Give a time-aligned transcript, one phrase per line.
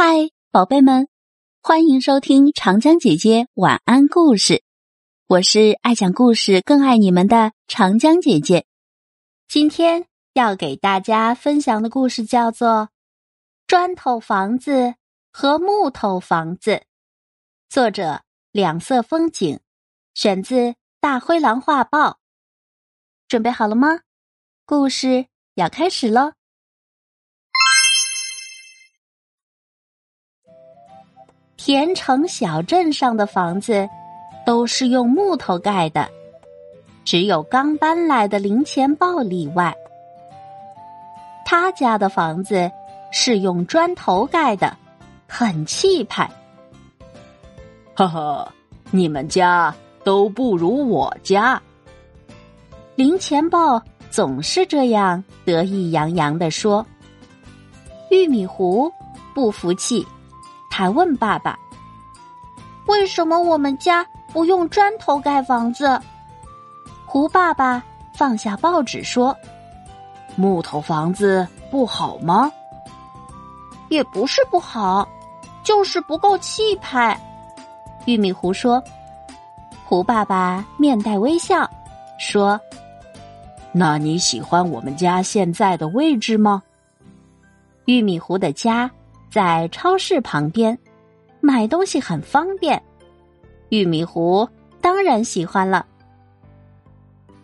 [0.00, 1.08] 嗨，宝贝们，
[1.60, 4.62] 欢迎收听长江姐姐晚安故事。
[5.26, 8.64] 我是爱讲故事、更爱你们的长江姐姐。
[9.48, 12.68] 今天要给大家分享的故事叫做
[13.66, 14.94] 《砖头房子
[15.32, 16.70] 和木头房子》，
[17.68, 18.22] 作者
[18.52, 19.58] 两色风景，
[20.14, 20.54] 选自
[21.00, 22.10] 《大灰狼画报》。
[23.26, 24.02] 准备好了吗？
[24.64, 26.34] 故事要开始喽！
[31.68, 33.86] 田城小镇上的房子
[34.46, 36.08] 都是用木头盖的，
[37.04, 39.76] 只有刚搬来的零钱豹例外。
[41.44, 42.70] 他家的房子
[43.12, 44.74] 是用砖头盖的，
[45.26, 46.26] 很气派。
[47.92, 48.50] 呵呵，
[48.90, 51.60] 你们家都不如我家。
[52.94, 53.78] 零钱豹
[54.08, 56.86] 总是这样得意洋洋地说。
[58.10, 58.90] 玉米糊
[59.34, 60.02] 不服气。
[60.78, 61.58] 还问爸爸
[62.86, 66.00] ：“为什么我们家不用砖头盖房子？”
[67.04, 67.82] 胡爸爸
[68.14, 69.36] 放下报纸说
[70.38, 72.48] ：“木头房子不好吗
[73.90, 75.08] ？”“也不是不好，
[75.64, 77.20] 就是不够气派。”
[78.06, 78.80] 玉米糊说。
[79.84, 81.68] 胡爸爸面带微笑
[82.20, 82.60] 说
[83.74, 86.62] ：“那你喜欢我们家现在的位置吗？”
[87.86, 88.88] 玉米糊的家。
[89.30, 90.76] 在超市旁边
[91.40, 92.82] 买东西很方便，
[93.68, 94.48] 玉米糊
[94.80, 95.86] 当然喜欢了。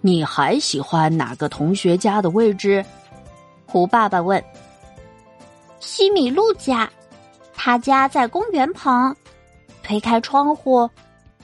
[0.00, 2.84] 你还喜欢哪个同学家的位置？
[3.66, 4.42] 胡爸爸问。
[5.80, 6.90] 西米露家，
[7.54, 9.16] 他家在公园旁，
[9.82, 10.88] 推开窗户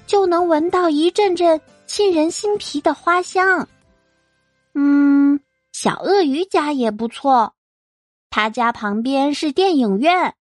[0.06, 3.66] 就能闻到一阵阵沁人心脾的花香。
[4.74, 5.40] 嗯，
[5.72, 7.52] 小鳄鱼家也不错。
[8.30, 10.34] 他家旁边是电影院，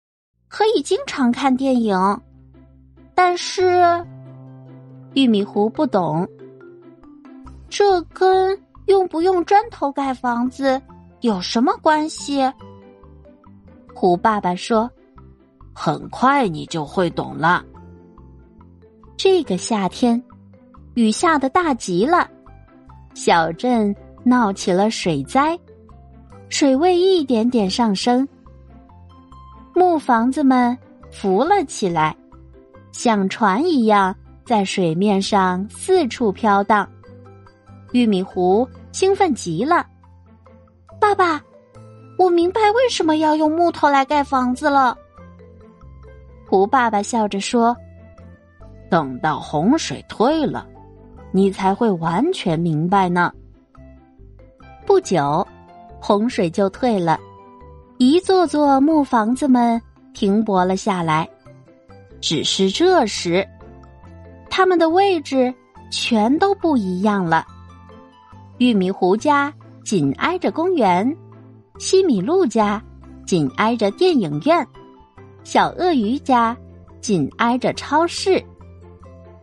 [0.47, 1.97] 可以经常看电影。
[3.15, 4.05] 但是，
[5.13, 6.27] 玉米糊不懂，
[7.69, 10.79] 这跟用不用砖头盖房子
[11.21, 12.41] 有什么关系？
[13.95, 14.89] 胡爸爸说
[15.73, 17.65] ：“很快你就会懂了。”
[19.17, 20.21] 这个夏天，
[20.93, 22.29] 雨下的大极了，
[23.15, 25.57] 小镇闹起了水灾。
[26.49, 28.27] 水位一点点上升，
[29.75, 30.75] 木房子们
[31.11, 32.15] 浮了起来，
[32.91, 34.15] 像船一样
[34.45, 36.87] 在水面上四处飘荡。
[37.91, 39.85] 玉米糊兴奋极了，
[40.99, 41.41] 爸爸，
[42.17, 44.97] 我明白为什么要用木头来盖房子了。
[46.49, 47.75] 胡爸爸笑着说
[48.89, 50.65] ：“等到洪水退了，
[51.31, 53.31] 你才会完全明白呢。”
[54.87, 55.45] 不久。
[55.99, 57.19] 洪水就退了，
[57.97, 59.81] 一座座木房子们
[60.13, 61.27] 停泊了下来。
[62.21, 63.47] 只是这时，
[64.49, 65.53] 他们的位置
[65.91, 67.45] 全都不一样了。
[68.57, 69.53] 玉米糊家
[69.83, 71.15] 紧挨着公园，
[71.77, 72.81] 西米露家
[73.25, 74.65] 紧挨着电影院，
[75.43, 76.57] 小鳄鱼家
[77.01, 78.43] 紧挨着超市。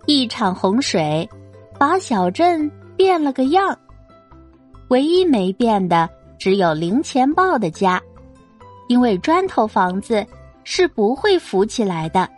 [0.06, 1.28] 一场洪水
[1.78, 3.78] 把小镇变了个样，
[4.88, 6.10] 唯一没变的。
[6.38, 8.00] 只有零钱豹的家，
[8.88, 10.26] 因为砖头房子
[10.64, 12.28] 是不会浮起来的。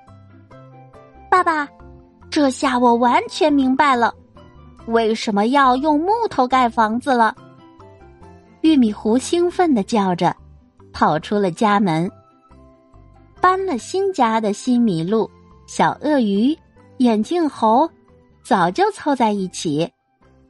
[1.31, 1.69] 爸爸，
[2.31, 4.15] 这下我完全明白了，
[4.87, 7.34] 为什么要用木头盖房子了。
[8.62, 10.34] 玉米糊兴奋的叫着，
[10.93, 12.11] 跑出了家门。
[13.41, 15.31] 搬了新家的西米露、
[15.67, 16.57] 小鳄鱼、
[16.99, 17.89] 眼镜猴，
[18.43, 19.89] 早就凑在一起，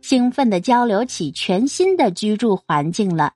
[0.06, 3.32] 兴奋的交流起全新的居住环境了。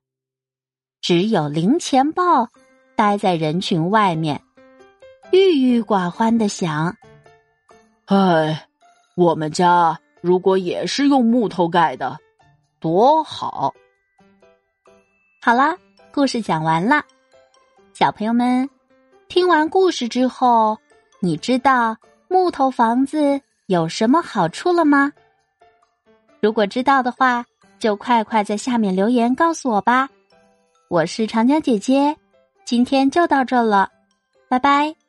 [1.01, 2.49] 只有零钱豹
[2.95, 4.41] 待在人群外面，
[5.33, 6.97] 郁郁寡欢的想
[8.07, 8.69] ：“唉，
[9.17, 12.17] 我们家如果也是用木头盖的，
[12.79, 13.75] 多好！”
[15.43, 15.77] 好啦，
[16.13, 17.05] 故事讲完了。
[17.95, 18.71] 小朋友们，
[19.27, 20.79] 听完故事之后，
[21.19, 21.97] 你知道
[22.29, 25.13] 木头房子有什么好处了吗？
[26.41, 27.45] 如果知道的话，
[27.79, 30.09] 就快快在下面留言告诉我吧。
[30.89, 32.17] 我是长江姐姐，
[32.65, 33.91] 今天就到这了，
[34.49, 35.00] 拜拜。